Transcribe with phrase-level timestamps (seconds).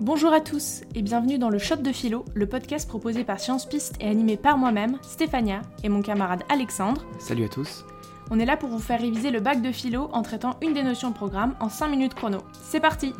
[0.00, 3.68] Bonjour à tous et bienvenue dans le Shot de Philo, le podcast proposé par Science
[3.68, 7.04] Piste et animé par moi-même, Stéphania, et mon camarade Alexandre.
[7.18, 7.84] Salut à tous.
[8.30, 10.84] On est là pour vous faire réviser le bac de philo en traitant une des
[10.84, 12.38] notions de programme en 5 minutes chrono.
[12.52, 13.12] C'est parti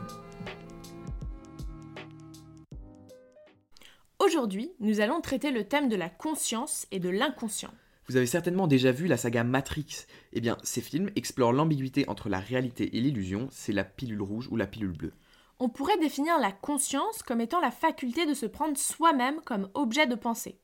[4.21, 7.73] Aujourd'hui, nous allons traiter le thème de la conscience et de l'inconscient.
[8.07, 10.07] Vous avez certainement déjà vu la saga Matrix.
[10.33, 14.47] Eh bien, ces films explorent l'ambiguïté entre la réalité et l'illusion, c'est la pilule rouge
[14.53, 15.13] ou la pilule bleue.
[15.61, 20.07] On pourrait définir la conscience comme étant la faculté de se prendre soi-même comme objet
[20.07, 20.61] de pensée.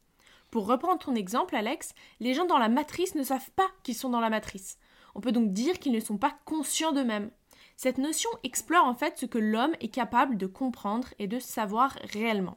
[0.53, 4.11] Pour reprendre ton exemple, Alex, les gens dans la matrice ne savent pas qu'ils sont
[4.11, 4.79] dans la matrice.
[5.17, 7.33] On peut donc dire qu'ils ne sont pas conscients d'eux-mêmes.
[7.77, 11.99] Cette notion explore en fait ce que l'homme est capable de comprendre et de savoir
[12.13, 12.57] réellement.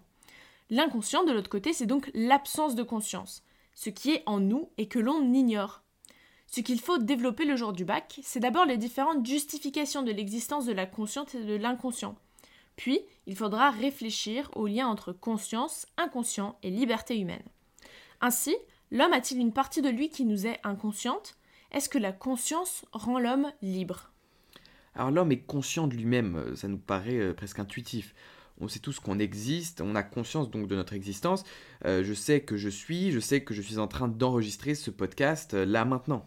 [0.70, 3.44] L'inconscient, de l'autre côté, c'est donc l'absence de conscience,
[3.74, 5.82] ce qui est en nous et que l'on ignore.
[6.46, 10.66] Ce qu'il faut développer le jour du bac, c'est d'abord les différentes justifications de l'existence
[10.66, 12.16] de la conscience et de l'inconscient.
[12.78, 17.44] Puis, il faudra réfléchir au lien entre conscience, inconscient et liberté humaine.
[18.22, 18.56] Ainsi,
[18.92, 21.36] l'homme a-t-il une partie de lui qui nous est inconsciente?
[21.72, 24.12] Est-ce que la conscience rend l'homme libre?
[24.96, 28.16] Alors l'homme est conscient de lui-même, ça nous paraît euh, presque intuitif
[28.60, 31.44] on sait tous qu'on existe, on a conscience donc de notre existence.
[31.86, 34.90] Euh, je sais que je suis, je sais que je suis en train d'enregistrer ce
[34.92, 36.26] podcast euh, là maintenant.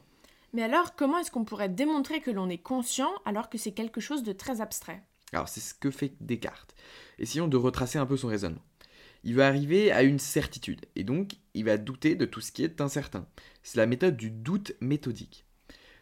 [0.52, 4.00] Mais alors, comment est-ce qu'on pourrait démontrer que l'on est conscient alors que c'est quelque
[4.00, 5.02] chose de très abstrait?
[5.32, 6.74] Alors, c'est ce que fait Descartes.
[7.18, 8.62] Essayons de retracer un peu son raisonnement.
[9.22, 12.64] Il va arriver à une certitude, et donc il va douter de tout ce qui
[12.64, 13.26] est incertain.
[13.62, 15.44] C'est la méthode du doute méthodique.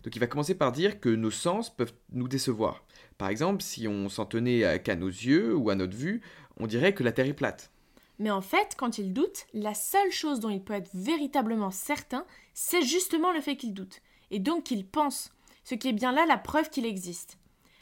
[0.05, 2.84] Donc il va commencer par dire que nos sens peuvent nous décevoir.
[3.19, 6.23] Par exemple, si on s'en tenait qu'à nos yeux ou à notre vue,
[6.59, 7.73] on dirait que la Terre est plate.
[8.21, 12.25] Mais en fait, quand il doute, la seule chose dont il peut être véritablement certain,
[12.55, 15.33] c'est justement le fait qu'il doute, et donc qu'il pense,
[15.65, 17.39] ce qui est bien là la preuve qu'il existe.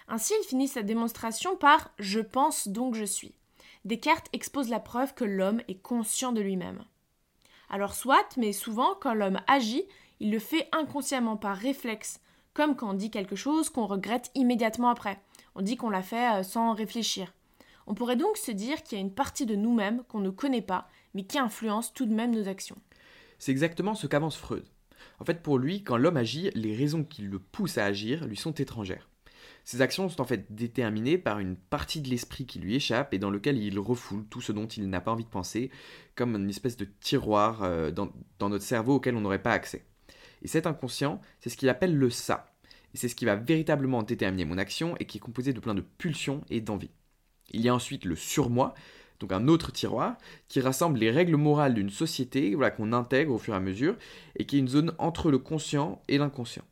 [0.08, 3.34] Ainsi, il finit sa démonstration par Je pense donc je suis.
[3.84, 6.84] Descartes expose la preuve que l'homme est conscient de lui-même.
[7.68, 9.84] Alors soit, mais souvent, quand l'homme agit,
[10.20, 12.20] il le fait inconsciemment par réflexe,
[12.55, 15.20] comme quand on dit quelque chose qu'on regrette immédiatement après.
[15.55, 17.33] On dit qu'on l'a fait euh, sans réfléchir.
[17.86, 20.62] On pourrait donc se dire qu'il y a une partie de nous-mêmes qu'on ne connaît
[20.62, 22.78] pas, mais qui influence tout de même nos actions.
[23.39, 24.64] C'est exactement ce qu'avance Freud.
[25.20, 28.36] En fait, pour lui, quand l'homme agit, les raisons qui le poussent à agir lui
[28.36, 29.08] sont étrangères.
[29.66, 33.18] Ses actions sont en fait déterminées par une partie de l'esprit qui lui échappe et
[33.18, 35.72] dans lequel il refoule tout ce dont il n'a pas envie de penser,
[36.14, 39.84] comme une espèce de tiroir euh, dans, notre cerveau auquel on n'aurait pas accès.
[40.42, 42.46] Et cet inconscient, c'est ce qu'il appelle le ça.
[42.94, 45.74] Et c'est ce qui va véritablement déterminer mon action et qui est composé de plein
[45.74, 46.92] de pulsions et d'envies.
[47.50, 48.72] Il y a ensuite le surmoi,
[49.18, 50.16] donc un autre tiroir,
[50.46, 53.96] qui rassemble les règles morales d'une société qu'on intègre au fur et à mesure,
[54.36, 56.64] et qui est une zone entre le conscient et l'inconscient.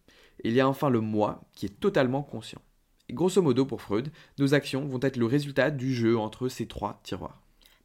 [0.44, 2.62] il y a enfin le moi, qui est totalement conscient.
[3.10, 7.00] Grosso modo, pour Freud, nos actions vont être le résultat du jeu entre ces trois
[7.02, 7.40] tiroirs.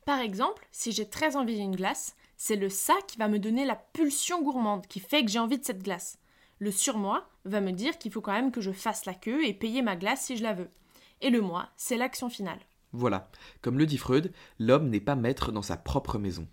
[0.05, 3.65] Par exemple, si j'ai très envie d'une glace, c'est le ça qui va me donner
[3.65, 6.17] la pulsion gourmande qui fait que j'ai envie de cette glace.
[6.59, 9.53] Le surmoi va me dire qu'il faut quand même que je fasse la queue et
[9.53, 10.69] payer ma glace si je la veux.
[11.21, 12.59] Et le moi, c'est l'action finale.
[12.91, 13.29] Voilà,
[13.61, 16.47] comme le dit Freud, l'homme n'est pas maître dans sa propre maison.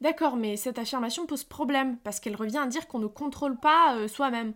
[0.00, 3.96] D'accord, mais cette affirmation pose problème, parce qu'elle revient à dire qu'on ne contrôle pas
[3.96, 4.54] euh, soi-même.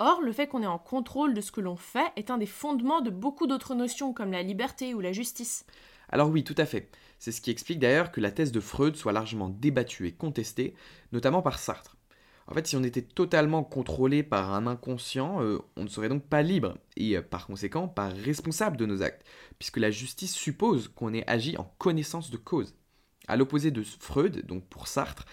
[0.00, 2.46] Or, le fait qu'on est en contrôle de ce que l'on fait est un des
[2.46, 5.66] fondements de beaucoup d'autres notions comme la liberté ou la justice.
[6.08, 6.90] Alors oui, tout à fait.
[7.18, 10.74] C'est ce qui explique d'ailleurs que la thèse de Freud soit largement débattue et contestée,
[11.10, 11.96] notamment par Sartre.
[12.46, 16.24] En fait, si on était totalement contrôlé par un inconscient, euh, on ne serait donc
[16.24, 19.26] pas libre, et euh, par conséquent pas responsable de nos actes,
[19.58, 22.74] puisque la justice suppose qu'on ait agi en connaissance de cause.
[23.26, 25.26] À l'opposé de Freud, donc pour Sartre,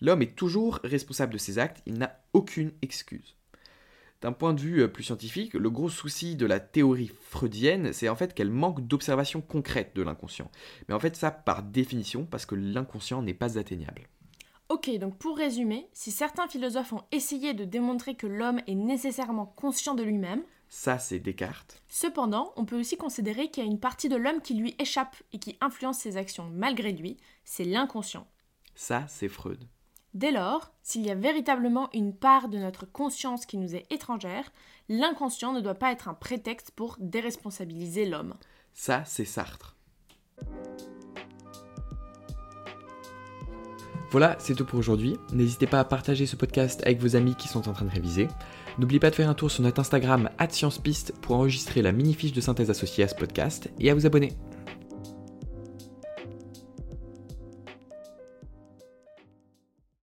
[0.00, 3.36] l'homme est toujours responsable de ses actes, il n'a aucune excuse.
[4.22, 8.08] D'un point de vue euh, plus scientifique, le gros souci de la théorie freudienne, c'est
[8.08, 10.48] en fait qu'elle manque d'observation concrète de l'inconscient.
[10.88, 14.06] Mais en fait, ça par définition, parce que l'inconscient n'est pas atteignable.
[14.68, 19.44] Ok, donc pour résumer, si certains philosophes ont essayé de démontrer que l'homme est nécessairement
[19.44, 21.82] conscient de lui-même, ça c'est Descartes.
[21.88, 25.16] Cependant, on peut aussi considérer qu'il y a une partie de l'homme qui lui échappe
[25.32, 28.26] et qui influence ses actions malgré lui, c'est l'inconscient.
[28.76, 29.66] Ça c'est Freud.
[30.14, 34.52] Dès lors, s'il y a véritablement une part de notre conscience qui nous est étrangère,
[34.90, 38.34] l'inconscient ne doit pas être un prétexte pour déresponsabiliser l'homme.
[38.74, 39.74] Ça, c'est Sartre.
[44.10, 45.16] Voilà, c'est tout pour aujourd'hui.
[45.32, 48.28] N'hésitez pas à partager ce podcast avec vos amis qui sont en train de réviser.
[48.76, 52.34] N'oubliez pas de faire un tour sur notre Instagram @sciencepiste pour enregistrer la mini fiche
[52.34, 54.34] de synthèse associée à ce podcast et à vous abonner.